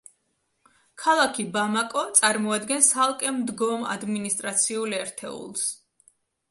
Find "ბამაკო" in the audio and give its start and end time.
1.57-2.03